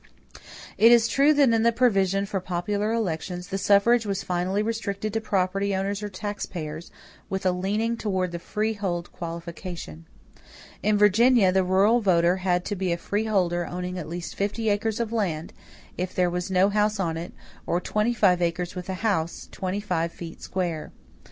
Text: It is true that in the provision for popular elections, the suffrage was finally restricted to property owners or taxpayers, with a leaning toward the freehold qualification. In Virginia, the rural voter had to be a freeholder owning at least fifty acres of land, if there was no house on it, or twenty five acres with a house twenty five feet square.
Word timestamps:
It 0.79 0.91
is 0.91 1.07
true 1.07 1.31
that 1.35 1.49
in 1.53 1.61
the 1.61 1.71
provision 1.71 2.25
for 2.25 2.39
popular 2.39 2.91
elections, 2.91 3.49
the 3.49 3.59
suffrage 3.59 4.03
was 4.03 4.23
finally 4.23 4.63
restricted 4.63 5.13
to 5.13 5.21
property 5.21 5.75
owners 5.75 6.01
or 6.01 6.09
taxpayers, 6.09 6.89
with 7.29 7.45
a 7.45 7.51
leaning 7.51 7.95
toward 7.95 8.31
the 8.31 8.39
freehold 8.39 9.11
qualification. 9.11 10.07
In 10.81 10.97
Virginia, 10.97 11.51
the 11.51 11.63
rural 11.63 12.01
voter 12.01 12.37
had 12.37 12.65
to 12.65 12.75
be 12.75 12.91
a 12.91 12.97
freeholder 12.97 13.67
owning 13.67 13.99
at 13.99 14.09
least 14.09 14.33
fifty 14.33 14.69
acres 14.69 14.99
of 14.99 15.11
land, 15.13 15.53
if 15.99 16.15
there 16.15 16.31
was 16.31 16.49
no 16.49 16.69
house 16.69 16.99
on 16.99 17.15
it, 17.15 17.31
or 17.67 17.79
twenty 17.79 18.15
five 18.15 18.41
acres 18.41 18.73
with 18.73 18.89
a 18.89 18.95
house 19.05 19.47
twenty 19.51 19.79
five 19.81 20.11
feet 20.11 20.41
square. 20.41 20.91